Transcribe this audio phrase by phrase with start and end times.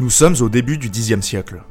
[0.00, 1.62] Nous sommes au début du Xe siècle.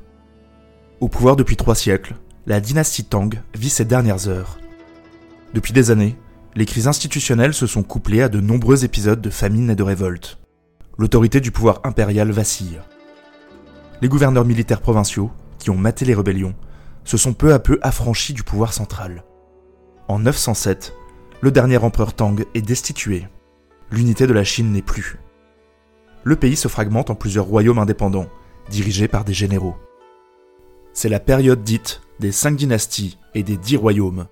[1.02, 2.16] Au pouvoir depuis trois siècles,
[2.46, 4.60] la dynastie Tang vit ses dernières heures.
[5.54, 6.18] Depuis des années,
[6.56, 10.40] les crises institutionnelles se sont couplées à de nombreux épisodes de famine et de révolte.
[10.98, 12.80] L'autorité du pouvoir impérial vacille.
[14.02, 15.30] Les gouverneurs militaires provinciaux,
[15.60, 16.56] qui ont maté les rébellions,
[17.04, 19.26] se sont peu à peu affranchis du pouvoir central.
[20.08, 20.94] En 907,
[21.42, 23.28] le dernier empereur Tang est destitué.
[23.92, 25.20] L'unité de la Chine n'est plus
[26.24, 28.30] le pays se fragmente en plusieurs royaumes indépendants,
[28.70, 29.76] dirigés par des généraux.
[30.94, 34.28] C'est la période dite des cinq dynasties et des dix royaumes.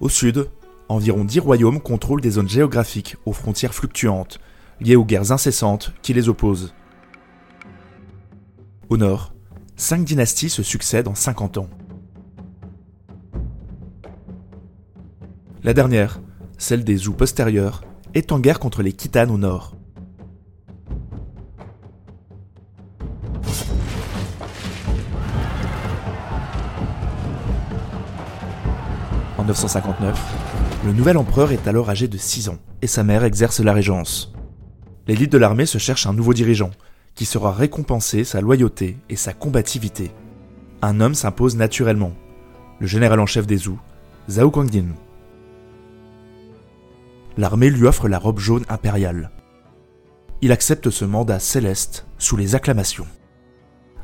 [0.00, 0.48] Au sud,
[0.88, 4.38] environ dix royaumes contrôlent des zones géographiques aux frontières fluctuantes,
[4.80, 6.74] liées aux guerres incessantes qui les opposent.
[8.90, 9.32] Au nord,
[9.76, 11.70] cinq dynasties se succèdent en 50 ans.
[15.62, 16.20] La dernière,
[16.58, 17.82] celle des Zhou postérieurs,
[18.12, 19.74] est en guerre contre les Khitanes au nord.
[29.44, 30.18] En 959,
[30.86, 34.32] le nouvel empereur est alors âgé de 6 ans et sa mère exerce la régence.
[35.06, 36.70] L'élite de l'armée se cherche un nouveau dirigeant
[37.14, 40.12] qui sera récompensé sa loyauté et sa combativité.
[40.80, 42.14] Un homme s'impose naturellement,
[42.80, 43.78] le général en chef des Zhou,
[44.30, 44.94] Zhao Guangjin.
[47.36, 49.30] L'armée lui offre la robe jaune impériale.
[50.40, 53.06] Il accepte ce mandat céleste sous les acclamations.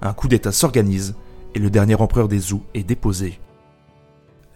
[0.02, 1.14] Un coup d'État s'organise
[1.54, 3.40] et le dernier empereur des Zhou est déposé.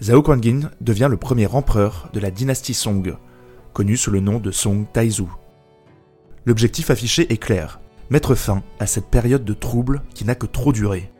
[0.04, 3.16] Zhao Guangjin devient le premier empereur de la dynastie Song,
[3.72, 5.24] connu sous le nom de Song Taizu.
[6.44, 10.74] L'objectif affiché est clair, mettre fin à cette période de trouble qui n'a que trop
[10.74, 11.10] duré.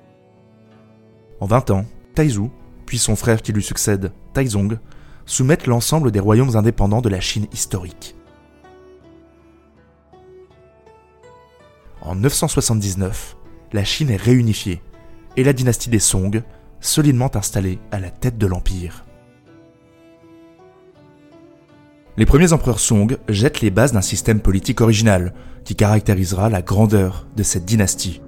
[1.40, 2.50] En 20 ans, Taizu,
[2.84, 4.78] puis son frère qui lui succède, Taizong,
[5.24, 8.14] soumettent l'ensemble des royaumes indépendants de la Chine historique.
[12.02, 13.34] En 979,
[13.72, 14.82] la Chine est réunifiée
[15.38, 16.42] et la dynastie des Song
[16.84, 19.04] solidement installé à la tête de l'Empire.
[22.16, 25.34] Les premiers empereurs Song jettent les bases d'un système politique original
[25.64, 28.20] qui caractérisera la grandeur de cette dynastie.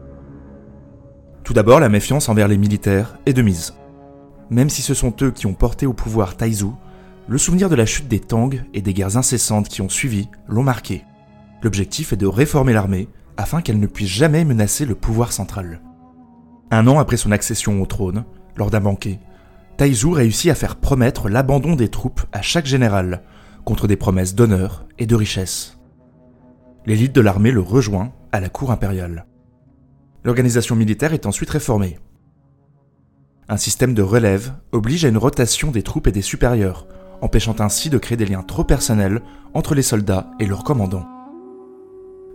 [1.44, 3.74] Tout d'abord, la méfiance envers les militaires est de mise.
[4.50, 6.70] Même si ce sont eux qui ont porté au pouvoir Taizu,
[7.28, 10.62] le souvenir de la chute des Tang et des guerres incessantes qui ont suivi l'ont
[10.62, 11.04] marqué.
[11.62, 15.80] L'objectif est de réformer l'armée afin qu'elle ne puisse jamais menacer le pouvoir central.
[16.70, 18.24] Un an après son accession au trône,
[18.56, 19.20] lors d'un banquet,
[19.76, 23.22] Taizu réussit à faire promettre l'abandon des troupes à chaque général,
[23.64, 25.78] contre des promesses d'honneur et de richesse.
[26.86, 29.26] L'élite de l'armée le rejoint à la cour impériale.
[30.24, 31.98] L'organisation militaire est ensuite réformée.
[33.48, 36.86] Un système de relève oblige à une rotation des troupes et des supérieurs,
[37.20, 39.20] empêchant ainsi de créer des liens trop personnels
[39.54, 41.06] entre les soldats et leurs commandants.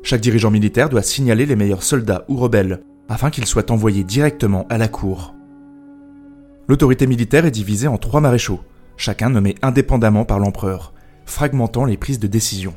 [0.03, 4.65] Chaque dirigeant militaire doit signaler les meilleurs soldats ou rebelles afin qu'ils soient envoyés directement
[4.69, 5.35] à la cour.
[6.67, 8.61] L'autorité militaire est divisée en trois maréchaux,
[8.97, 10.93] chacun nommé indépendamment par l'empereur,
[11.25, 12.73] fragmentant les prises de décision.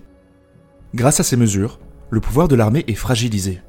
[0.95, 1.81] Grâce à ces mesures,
[2.11, 3.61] le pouvoir de l'armée est fragilisé.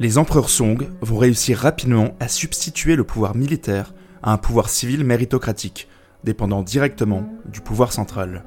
[0.00, 5.04] Les empereurs Song vont réussir rapidement à substituer le pouvoir militaire à un pouvoir civil
[5.04, 5.88] méritocratique,
[6.24, 8.44] dépendant directement du pouvoir central.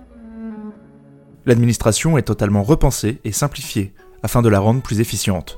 [1.46, 3.94] L'administration est totalement repensée et simplifiée
[4.24, 5.58] afin de la rendre plus efficiente.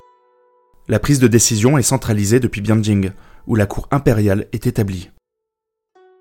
[0.87, 3.11] La prise de décision est centralisée depuis Bianjing,
[3.47, 5.11] où la cour impériale est établie.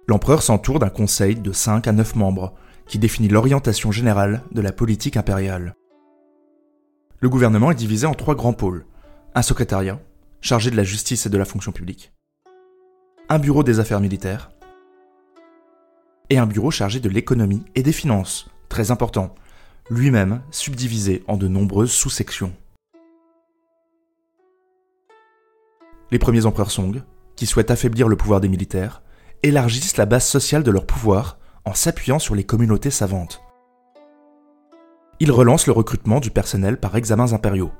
[0.09, 2.55] L'empereur s'entoure d'un conseil de 5 à 9 membres
[2.87, 5.75] qui définit l'orientation générale de la politique impériale.
[7.21, 8.85] Le gouvernement est divisé en trois grands pôles.
[9.35, 10.01] Un secrétariat,
[10.41, 12.13] chargé de la justice et de la fonction publique.
[13.29, 14.51] Un bureau des affaires militaires.
[16.29, 19.35] Et un bureau chargé de l'économie et des finances, très important,
[19.89, 22.53] lui-même subdivisé en de nombreuses sous-sections.
[26.11, 27.03] Les premiers empereurs Song,
[27.37, 29.03] qui souhaitent affaiblir le pouvoir des militaires,
[29.43, 33.43] élargissent la base sociale de leur pouvoir en s'appuyant sur les communautés savantes.
[35.21, 37.71] Ils relancent le recrutement du personnel par examens impériaux.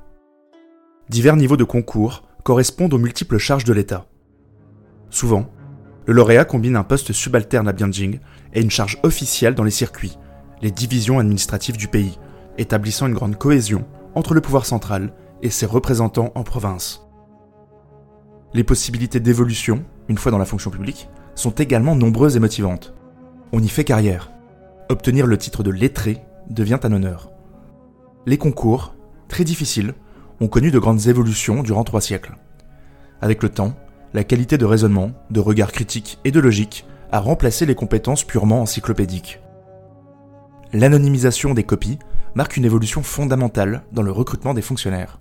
[1.09, 4.05] Divers niveaux de concours correspondent aux multiples charges de l'État.
[5.09, 5.51] Souvent,
[6.05, 8.19] le lauréat combine un poste subalterne à Bianjing
[8.53, 10.17] et une charge officielle dans les circuits,
[10.61, 12.17] les divisions administratives du pays,
[12.57, 13.85] établissant une grande cohésion
[14.15, 17.05] entre le pouvoir central et ses représentants en province.
[18.53, 22.93] Les possibilités d'évolution, une fois dans la fonction publique, sont également nombreuses et motivantes.
[23.51, 24.31] On y fait carrière.
[24.89, 27.31] Obtenir le titre de lettré devient un honneur.
[28.25, 28.93] Les concours,
[29.27, 29.95] très difficiles,
[30.39, 32.37] ont connu de grandes évolutions durant trois siècles.
[33.21, 33.73] Avec le temps,
[34.13, 38.61] la qualité de raisonnement, de regard critique et de logique a remplacé les compétences purement
[38.61, 39.39] encyclopédiques.
[40.73, 41.99] L'anonymisation des copies
[42.35, 45.19] marque une évolution fondamentale dans le recrutement des fonctionnaires.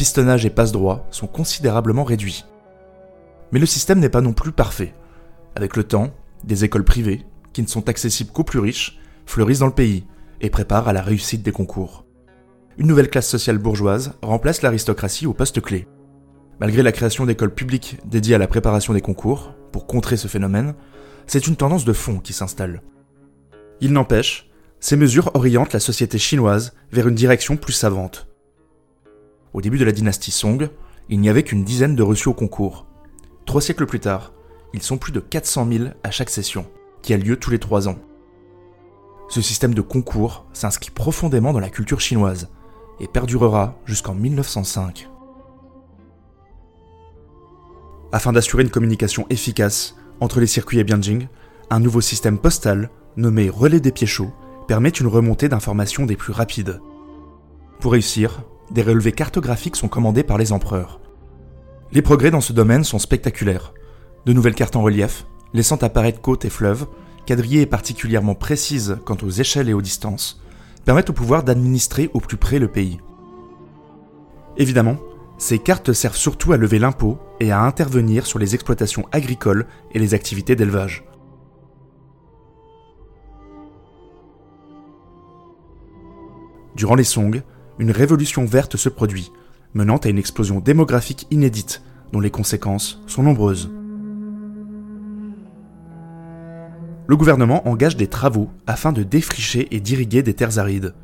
[0.00, 2.46] Pistonnage et passe-droit sont considérablement réduits.
[3.52, 4.94] Mais le système n'est pas non plus parfait.
[5.56, 6.08] Avec le temps,
[6.42, 10.06] des écoles privées, qui ne sont accessibles qu'aux plus riches, fleurissent dans le pays
[10.40, 12.06] et préparent à la réussite des concours.
[12.78, 15.86] Une nouvelle classe sociale bourgeoise remplace l'aristocratie au poste clé.
[16.60, 20.76] Malgré la création d'écoles publiques dédiées à la préparation des concours, pour contrer ce phénomène,
[21.26, 22.80] c'est une tendance de fond qui s'installe.
[23.82, 24.48] Il n'empêche,
[24.78, 28.29] ces mesures orientent la société chinoise vers une direction plus savante.
[29.52, 30.68] Au début de la dynastie Song,
[31.08, 32.86] il n'y avait qu'une dizaine de reçus au concours.
[33.46, 34.32] Trois siècles plus tard,
[34.72, 36.66] ils sont plus de 400 000 à chaque session,
[37.02, 37.98] qui a lieu tous les trois ans.
[39.28, 42.48] Ce système de concours s'inscrit profondément dans la culture chinoise
[43.00, 45.08] et perdurera jusqu'en 1905.
[48.12, 51.28] Afin d'assurer une communication efficace entre les circuits et Bianjing,
[51.70, 54.32] un nouveau système postal, nommé relais des pieds chauds,
[54.68, 56.80] permet une remontée d'informations des plus rapides.
[57.80, 61.00] Pour réussir, des relevés cartographiques sont commandés par les empereurs.
[61.92, 63.74] Les progrès dans ce domaine sont spectaculaires.
[64.26, 66.86] De nouvelles cartes en relief, laissant apparaître côtes et fleuves,
[67.26, 70.40] quadrillées et particulièrement précises quant aux échelles et aux distances,
[70.84, 73.00] permettent au pouvoir d'administrer au plus près le pays.
[74.56, 74.98] Évidemment,
[75.38, 79.98] ces cartes servent surtout à lever l'impôt et à intervenir sur les exploitations agricoles et
[79.98, 81.04] les activités d'élevage.
[86.76, 87.42] Durant les Song,
[87.80, 89.32] une révolution verte se produit,
[89.72, 91.82] menant à une explosion démographique inédite,
[92.12, 93.70] dont les conséquences sont nombreuses.
[97.06, 100.94] Le gouvernement engage des travaux afin de défricher et d'irriguer des terres arides.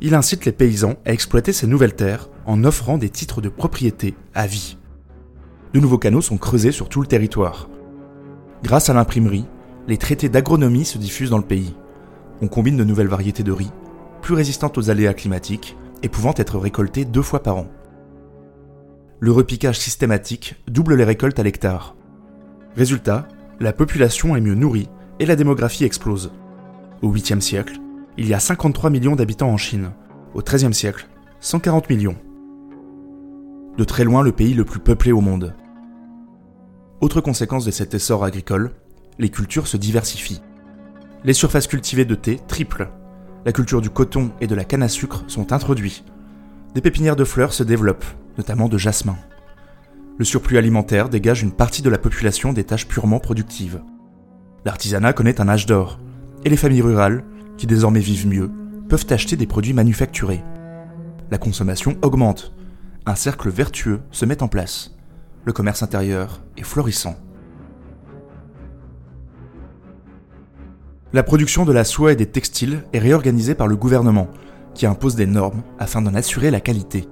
[0.00, 4.14] Il incite les paysans à exploiter ces nouvelles terres en offrant des titres de propriété
[4.34, 4.78] à vie.
[5.74, 7.68] De nouveaux canaux sont creusés sur tout le territoire.
[8.64, 9.44] Grâce à l'imprimerie,
[9.86, 11.74] les traités d'agronomie se diffusent dans le pays.
[12.40, 13.70] On combine de nouvelles variétés de riz,
[14.22, 17.66] plus résistantes aux aléas climatiques et pouvant être récoltées deux fois par an.
[19.18, 21.94] Le repiquage systématique double les récoltes à l'hectare.
[22.76, 24.88] Résultat, la population est mieux nourrie
[25.18, 26.32] et la démographie explose.
[27.02, 27.78] Au 8e siècle,
[28.16, 29.92] il y a 53 millions d'habitants en Chine.
[30.34, 31.08] Au XIIIe siècle,
[31.40, 32.16] 140 millions.
[33.76, 35.54] De très loin le pays le plus peuplé au monde.
[37.00, 38.72] Autre conséquence de cet essor agricole,
[39.18, 40.42] les cultures se diversifient.
[41.24, 42.90] Les surfaces cultivées de thé triplent.
[43.46, 46.04] La culture du coton et de la canne à sucre sont introduits.
[46.74, 48.04] Des pépinières de fleurs se développent,
[48.36, 49.16] notamment de jasmin.
[50.18, 53.80] Le surplus alimentaire dégage une partie de la population des tâches purement productives.
[54.66, 55.98] L'artisanat connaît un âge d'or,
[56.44, 57.24] et les familles rurales,
[57.56, 58.50] qui désormais vivent mieux,
[58.90, 60.44] peuvent acheter des produits manufacturés.
[61.30, 62.52] La consommation augmente.
[63.06, 64.96] Un cercle vertueux se met en place.
[65.46, 67.16] Le commerce intérieur est florissant.
[71.12, 74.28] La production de la soie et des textiles est réorganisée par le gouvernement,
[74.74, 77.08] qui impose des normes afin d'en assurer la qualité.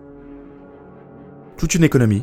[1.56, 2.22] Toute une économie,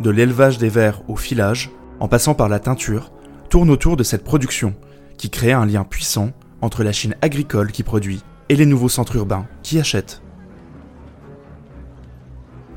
[0.00, 3.10] de l'élevage des vers au filage, en passant par la teinture,
[3.50, 4.74] tourne autour de cette production,
[5.18, 6.30] qui crée un lien puissant
[6.60, 10.22] entre la Chine agricole qui produit et les nouveaux centres urbains qui achètent.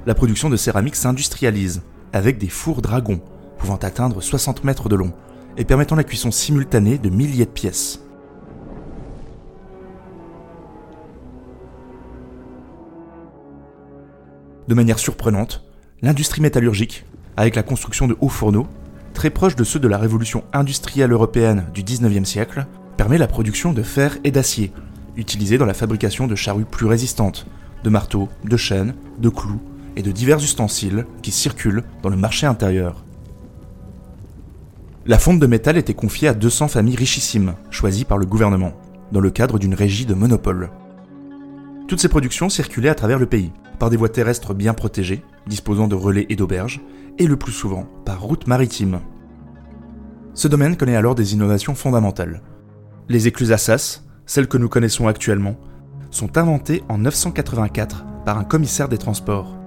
[0.07, 3.21] La production de céramique s'industrialise, avec des fours dragons,
[3.59, 5.13] pouvant atteindre 60 mètres de long,
[5.55, 8.08] et permettant la cuisson simultanée de milliers de pièces.
[14.69, 15.63] De manière surprenante,
[16.03, 17.03] l'industrie métallurgique,
[17.37, 18.67] avec la construction de hauts fourneaux,
[19.15, 23.73] très proche de ceux de la révolution industrielle européenne du 19e siècle, permet la production
[23.73, 24.71] de fer et d'acier,
[25.15, 27.47] utilisés dans la fabrication de charrues plus résistantes,
[27.83, 29.59] de marteaux, de chaînes, de clous
[29.95, 33.03] et de divers ustensiles qui circulent dans le marché intérieur.
[35.07, 38.73] La fonte de métal était confiée à 200 familles richissimes, choisies par le gouvernement,
[39.11, 40.69] dans le cadre d'une régie de monopole.
[41.87, 45.87] Toutes ces productions circulaient à travers le pays, par des voies terrestres bien protégées, disposant
[45.87, 46.81] de relais et d'auberges,
[47.17, 48.99] et le plus souvent par route maritime.
[50.33, 52.41] Ce domaine connaît alors des innovations fondamentales.
[53.09, 55.55] Les écluses Assas, celles que nous connaissons actuellement,
[56.11, 59.57] sont inventées en 984 par un commissaire des transports.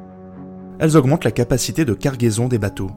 [0.79, 2.91] Elles augmentent la capacité de cargaison des bateaux.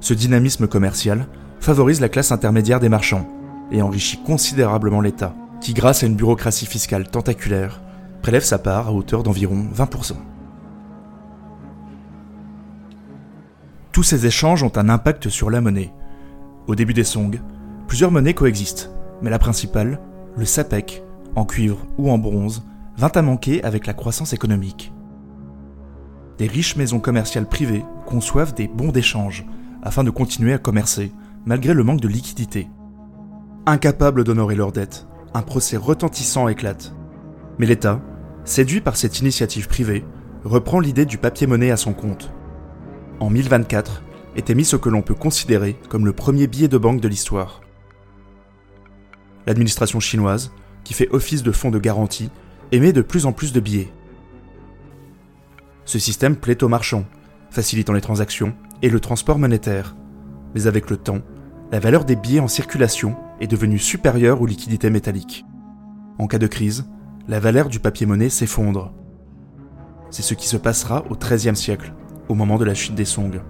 [0.00, 1.26] Ce dynamisme commercial
[1.58, 3.28] favorise la classe intermédiaire des marchands
[3.72, 7.82] et enrichit considérablement l'État, qui grâce à une bureaucratie fiscale tentaculaire,
[8.22, 10.14] prélève sa part à hauteur d'environ 20%.
[13.92, 15.92] Tous ces échanges ont un impact sur la monnaie.
[16.66, 17.40] Au début des Song,
[17.86, 18.90] plusieurs monnaies coexistent,
[19.22, 20.00] mais la principale,
[20.36, 21.02] le sapek,
[21.34, 24.92] en cuivre ou en bronze, vint à manquer avec la croissance économique.
[26.38, 29.46] Des riches maisons commerciales privées conçoivent des bons d'échange
[29.82, 31.12] afin de continuer à commercer,
[31.44, 32.68] malgré le manque de liquidité.
[33.66, 36.95] Incapables d'honorer leurs dettes, un procès retentissant éclate.
[37.58, 38.00] Mais l'État,
[38.44, 40.04] séduit par cette initiative privée,
[40.44, 42.32] reprend l'idée du papier-monnaie à son compte.
[43.20, 44.02] En 1024,
[44.36, 47.62] est émis ce que l'on peut considérer comme le premier billet de banque de l'histoire.
[49.46, 50.52] L'administration chinoise,
[50.84, 52.30] qui fait office de fonds de garantie,
[52.72, 53.92] émet de plus en plus de billets.
[55.84, 57.06] Ce système plaît aux marchands,
[57.50, 59.96] facilitant les transactions et le transport monétaire.
[60.54, 61.22] Mais avec le temps,
[61.72, 65.44] la valeur des billets en circulation est devenue supérieure aux liquidités métalliques.
[66.18, 66.86] En cas de crise,
[67.28, 68.92] la valeur du papier-monnaie s'effondre.
[70.10, 71.92] C'est ce qui se passera au XIIIe siècle,
[72.28, 73.40] au moment de la chute des Song.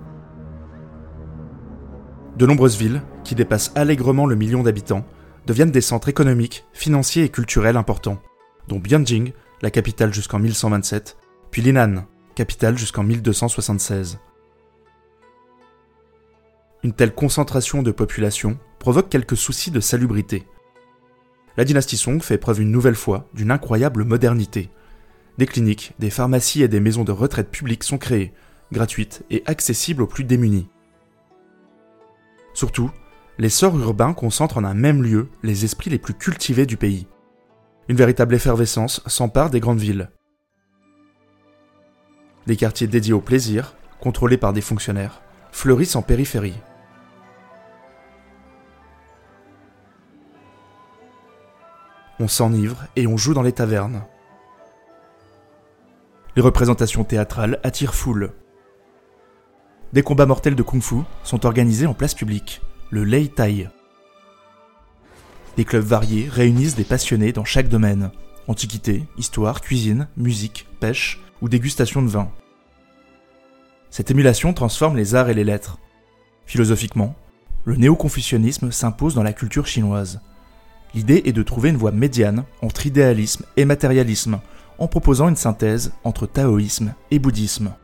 [2.37, 5.05] De nombreuses villes, qui dépassent allègrement le million d'habitants,
[5.47, 8.19] deviennent des centres économiques, financiers et culturels importants,
[8.69, 11.17] dont Bianjing, la capitale jusqu'en 1127,
[11.51, 14.19] puis Linan, capitale jusqu'en 1276.
[16.83, 20.47] Une telle concentration de population provoque quelques soucis de salubrité.
[21.57, 24.71] La dynastie Song fait preuve une nouvelle fois d'une incroyable modernité.
[25.39, 28.35] Des cliniques, des pharmacies et des maisons de retraite publiques sont créées,
[28.73, 30.69] gratuites et accessibles aux plus démunis.
[32.53, 32.91] Surtout,
[33.39, 37.07] les sorts urbains concentrent en un même lieu les esprits les plus cultivés du pays.
[37.89, 40.11] Une véritable effervescence s'empare des grandes villes.
[42.47, 45.23] Des quartiers dédiés au plaisir, contrôlés par des fonctionnaires,
[45.53, 46.55] fleurissent en périphérie.
[52.19, 54.03] On s'enivre et on joue dans les tavernes.
[56.35, 58.33] Les représentations théâtrales attirent foule.
[59.93, 63.69] Des combats mortels de kung-fu sont organisés en place publique, le Lei Tai.
[65.57, 68.11] Des clubs variés réunissent des passionnés dans chaque domaine
[68.49, 72.31] antiquité, histoire, cuisine, musique, pêche ou dégustation de vin.
[73.91, 75.79] Cette émulation transforme les arts et les lettres.
[76.47, 77.15] Philosophiquement,
[77.65, 80.21] le néo-confucianisme s'impose dans la culture chinoise.
[80.97, 84.41] L'idée est de trouver une voie médiane entre idéalisme et matérialisme,
[84.79, 87.75] en proposant une synthèse entre taoïsme et bouddhisme.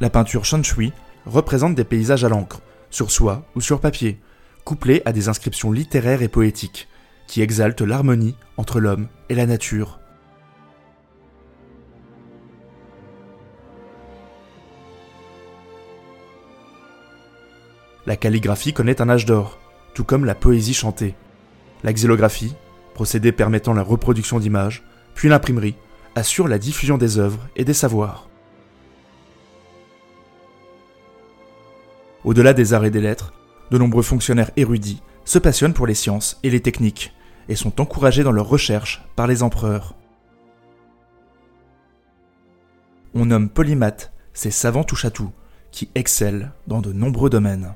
[0.00, 0.92] La peinture Shanshui
[1.24, 4.20] représente des paysages à l'encre, sur soie ou sur papier,
[4.64, 6.88] couplés à des inscriptions littéraires et poétiques,
[7.26, 9.98] qui exaltent l'harmonie entre l'homme et la nature.
[18.04, 19.58] La calligraphie connaît un âge d'or,
[19.94, 21.14] tout comme la poésie chantée.
[21.82, 22.54] La xylographie,
[22.94, 24.84] procédé permettant la reproduction d'images,
[25.14, 25.76] puis l'imprimerie,
[26.14, 28.28] assure la diffusion des œuvres et des savoirs.
[32.24, 33.32] Au-delà des arts et des lettres,
[33.70, 37.12] de nombreux fonctionnaires érudits se passionnent pour les sciences et les techniques
[37.48, 39.94] et sont encouragés dans leurs recherches par les empereurs.
[43.14, 45.32] On nomme polymathes ces savants touche-à-tout
[45.70, 47.74] qui excellent dans de nombreux domaines.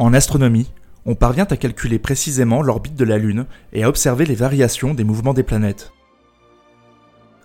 [0.00, 0.72] En astronomie,
[1.06, 5.04] on parvient à calculer précisément l'orbite de la Lune et à observer les variations des
[5.04, 5.92] mouvements des planètes.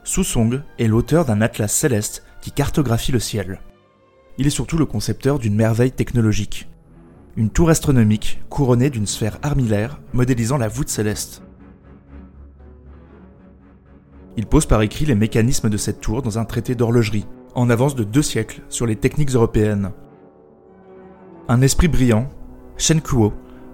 [0.03, 3.59] Song est l'auteur d'un atlas céleste qui cartographie le ciel
[4.38, 6.67] il est surtout le concepteur d'une merveille technologique.
[7.38, 11.41] Une tour astronomique couronnée d'une sphère armillaire modélisant la voûte céleste.
[14.38, 17.95] Il pose par écrit les mécanismes de cette tour dans un traité d'horlogerie, en avance
[17.95, 19.91] de deux siècles sur les techniques européennes.
[21.47, 22.29] Un esprit brillant,
[22.77, 23.34] Shen Kuo,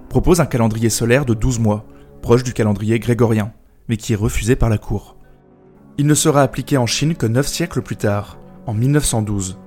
[0.09, 1.85] propose un calendrier solaire de 12 mois,
[2.21, 3.53] proche du calendrier grégorien,
[3.87, 5.17] mais qui est refusé par la cour.
[5.97, 9.57] Il ne sera appliqué en Chine que 9 siècles plus tard, en 1912.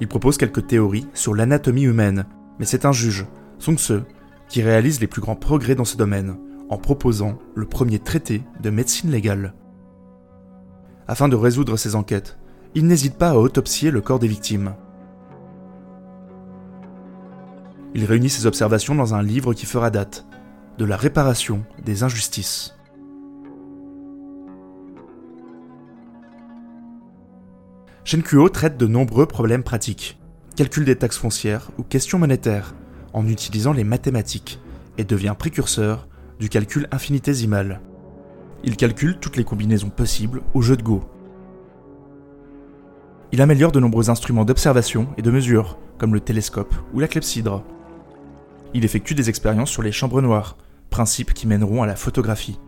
[0.00, 2.24] Il propose quelques théories sur l'anatomie humaine,
[2.58, 3.26] mais c'est un juge,
[3.58, 4.02] Song Tse,
[4.48, 6.36] qui réalise les plus grands progrès dans ce domaine,
[6.68, 9.54] en proposant le premier traité de médecine légale.
[11.08, 12.38] Afin de résoudre ses enquêtes,
[12.74, 14.74] il n'hésite pas à autopsier le corps des victimes.
[17.94, 20.26] Il réunit ses observations dans un livre qui fera date,
[20.78, 22.74] de la réparation des injustices.
[28.04, 30.18] Shenkuo traite de nombreux problèmes pratiques,
[30.56, 32.74] calcul des taxes foncières ou questions monétaires,
[33.12, 34.60] en utilisant les mathématiques,
[34.98, 37.80] et devient précurseur du calcul infinitésimal.
[38.64, 41.02] Il calcule toutes les combinaisons possibles au jeu de Go.
[43.32, 47.64] Il améliore de nombreux instruments d'observation et de mesure, comme le télescope ou la clepsydre.
[48.74, 50.56] Il effectue des expériences sur les chambres noires,
[50.90, 52.60] principes qui mèneront à la photographie.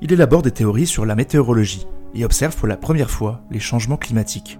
[0.00, 3.96] Il élabore des théories sur la météorologie, et observe pour la première fois les changements
[3.96, 4.58] climatiques.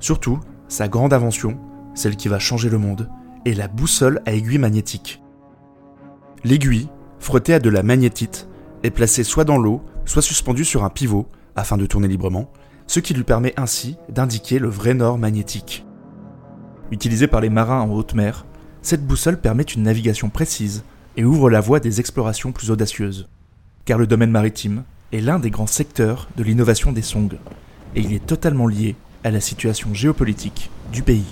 [0.00, 1.58] Surtout, sa grande invention,
[1.94, 3.10] celle qui va changer le monde,
[3.44, 5.22] est la boussole à aiguille magnétique.
[6.44, 8.48] L'aiguille, frottée à de la magnétite,
[8.82, 12.52] est placée soit dans l'eau, soit suspendue sur un pivot, afin de tourner librement,
[12.86, 15.84] ce qui lui permet ainsi d'indiquer le vrai nord magnétique.
[16.90, 18.46] Utilisée par les marins en haute mer,
[18.82, 20.84] cette boussole permet une navigation précise
[21.16, 23.28] et ouvre la voie des explorations plus audacieuses.
[23.84, 27.30] Car le domaine maritime est l'un des grands secteurs de l'innovation des Song,
[27.94, 31.26] et il est totalement lié à la situation géopolitique du pays.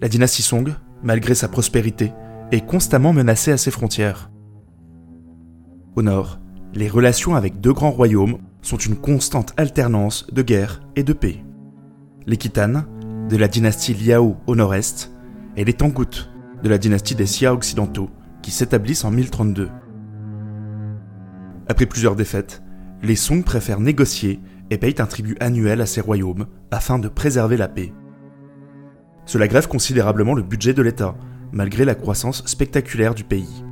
[0.00, 2.12] La dynastie Song, malgré sa prospérité,
[2.50, 4.30] est constamment menacée à ses frontières.
[5.96, 6.38] Au nord,
[6.74, 11.44] les relations avec deux grands royaumes sont une constante alternance de guerre et de paix.
[12.26, 12.84] Les Khitan,
[13.28, 15.12] de la dynastie Liao au nord-est,
[15.56, 16.30] et les Tangut,
[16.62, 18.10] de la dynastie des Xia occidentaux,
[18.42, 19.70] qui s'établissent en 1032.
[21.68, 22.62] Après plusieurs défaites,
[23.02, 27.56] les Song préfèrent négocier et payent un tribut annuel à ces royaumes afin de préserver
[27.56, 27.92] la paix.
[29.26, 31.14] Cela grève considérablement le budget de l'État,
[31.52, 33.64] malgré la croissance spectaculaire du pays.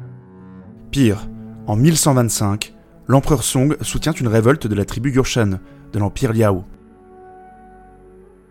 [0.90, 1.28] Pire,
[1.66, 2.75] en 1125,
[3.08, 5.60] l'empereur Song soutient une révolte de la tribu Yurshan
[5.92, 6.64] de l'empire Liao.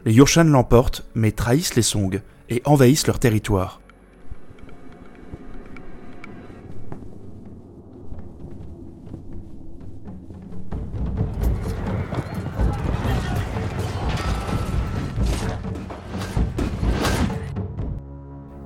[0.05, 3.81] Les Yurshan l'emportent mais trahissent les Song et envahissent leur territoire.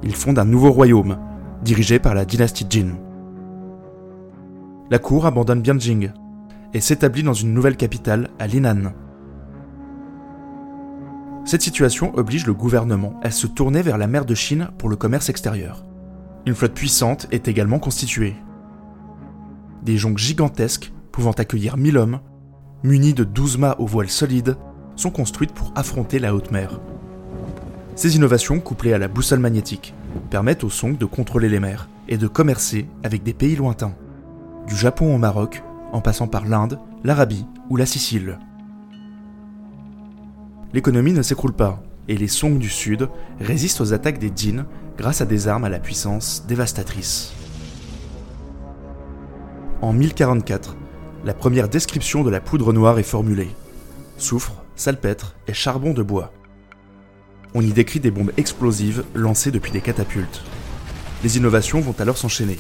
[0.04, 1.18] Ils fondent un nouveau royaume,
[1.64, 2.96] dirigé par la dynastie Jin
[4.92, 6.12] la cour abandonne Bianjing
[6.74, 8.94] et s'établit dans une nouvelle capitale, à Linan.
[11.46, 14.96] Cette situation oblige le gouvernement à se tourner vers la mer de Chine pour le
[14.96, 15.86] commerce extérieur.
[16.46, 18.36] Une flotte puissante est également constituée.
[19.84, 22.20] Des jonques gigantesques, pouvant accueillir 1000 hommes,
[22.84, 24.58] munis de 12 mâts aux voiles solides,
[24.96, 26.80] sont construites pour affronter la haute mer.
[27.96, 29.94] Ces innovations, couplées à la boussole magnétique,
[30.30, 33.94] permettent aux Song de contrôler les mers et de commercer avec des pays lointains
[34.68, 38.40] du Japon au Maroc, en passant par l'Inde, l'Arabie ou la Sicile.
[40.74, 44.66] L'économie ne s'écroule pas, et les Song du Sud résistent aux attaques des Jin
[44.98, 47.34] grâce à des armes à la puissance dévastatrice.
[49.82, 50.76] En 1044,
[51.24, 53.50] la première description de la poudre noire est formulée.
[54.18, 56.34] Soufre, salpêtre et charbon de bois.
[57.54, 60.44] On y décrit des bombes explosives lancées depuis des catapultes.
[61.24, 62.60] Les innovations vont alors s'enchaîner.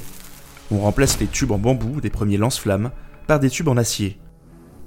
[0.71, 2.91] On remplace les tubes en bambou des premiers lance-flammes
[3.27, 4.19] par des tubes en acier.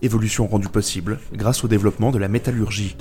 [0.00, 2.96] Évolution rendue possible grâce au développement de la métallurgie.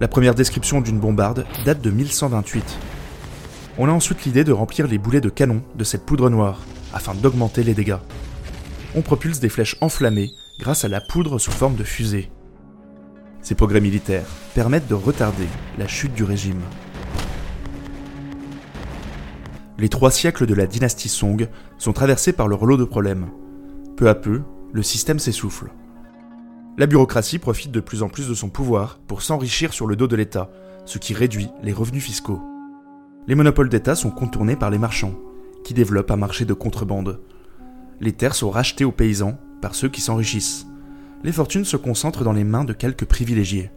[0.00, 2.78] La première description d'une bombarde date de 1128.
[3.78, 7.14] On a ensuite l'idée de remplir les boulets de canon de cette poudre noire, afin
[7.14, 7.98] d'augmenter les dégâts.
[8.96, 12.30] On propulse des flèches enflammées grâce à la poudre sous forme de fusée.
[13.42, 15.46] Ces progrès militaires permettent de retarder
[15.78, 16.60] la chute du régime.
[19.78, 21.48] Les trois siècles de la dynastie Song
[21.78, 23.28] sont traversés par leur lot de problèmes.
[23.96, 25.70] Peu à peu, le système s'essouffle.
[26.76, 30.06] La bureaucratie profite de plus en plus de son pouvoir pour s'enrichir sur le dos
[30.06, 30.50] de l'État,
[30.84, 32.40] ce qui réduit les revenus fiscaux.
[33.26, 35.14] Les monopoles d'État sont contournés par les marchands,
[35.64, 37.20] qui développent un marché de contrebande.
[38.00, 40.67] Les terres sont rachetées aux paysans par ceux qui s'enrichissent
[41.24, 43.70] les fortunes se concentrent dans les mains de quelques privilégiés.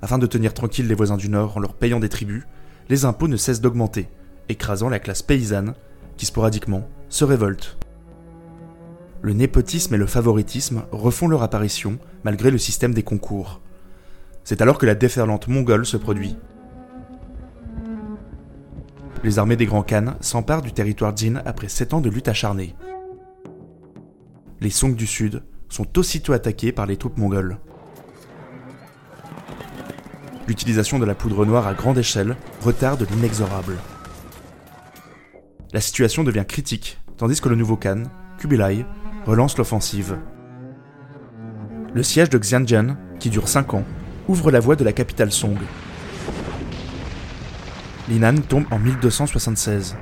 [0.00, 2.44] Afin de tenir tranquilles les voisins du Nord en leur payant des tribus,
[2.88, 4.08] les impôts ne cessent d'augmenter,
[4.48, 5.74] écrasant la classe paysanne
[6.16, 7.78] qui sporadiquement se révolte.
[9.22, 13.60] Le népotisme et le favoritisme refont leur apparition malgré le système des concours.
[14.44, 16.36] C'est alors que la déferlante mongole se produit.
[19.22, 22.74] Les armées des Grands Khan s'emparent du territoire Jin après sept ans de lutte acharnée.
[24.60, 27.56] Les Song du Sud sont aussitôt attaqués par les troupes mongoles.
[30.46, 33.78] L'utilisation de la poudre noire à grande échelle retarde l'inexorable.
[35.72, 38.02] La situation devient critique, tandis que le nouveau Khan,
[38.38, 38.84] Kubilai,
[39.24, 40.18] relance l'offensive.
[41.94, 43.84] Le siège de Xianjian, qui dure 5 ans,
[44.28, 45.56] ouvre la voie de la capitale Song.
[48.10, 49.96] Linan tombe en 1276.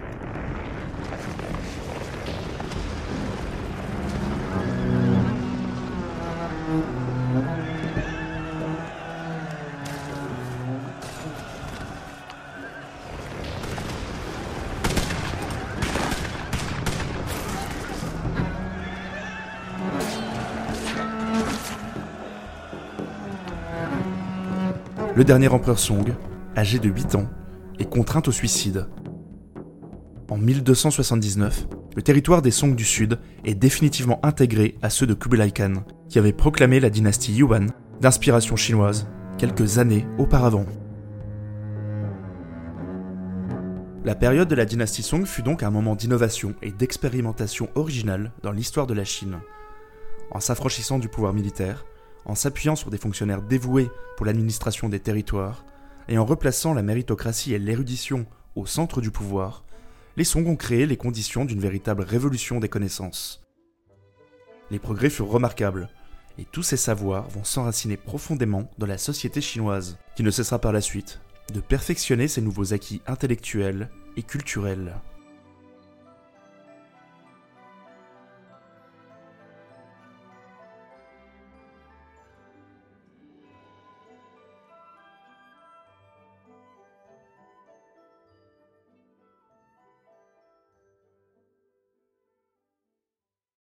[25.21, 26.15] Le dernier empereur Song,
[26.57, 27.29] âgé de 8 ans,
[27.79, 28.89] est contraint au suicide.
[30.31, 35.51] En 1279, le territoire des Song du Sud est définitivement intégré à ceux de Kublai
[35.51, 40.65] Khan, qui avait proclamé la dynastie Yuan d'inspiration chinoise quelques années auparavant.
[44.07, 48.53] La période de la dynastie Song fut donc un moment d'innovation et d'expérimentation originale dans
[48.53, 49.41] l'histoire de la Chine.
[50.31, 51.85] En s'affranchissant du pouvoir militaire,
[52.25, 55.65] en s'appuyant sur des fonctionnaires dévoués pour l'administration des territoires,
[56.09, 59.65] et en replaçant la méritocratie et l'érudition au centre du pouvoir,
[60.17, 63.43] les Song ont créé les conditions d'une véritable révolution des connaissances.
[64.71, 65.89] Les progrès furent remarquables,
[66.39, 70.73] et tous ces savoirs vont s'enraciner profondément dans la société chinoise, qui ne cessera par
[70.73, 71.21] la suite
[71.53, 74.95] de perfectionner ses nouveaux acquis intellectuels et culturels.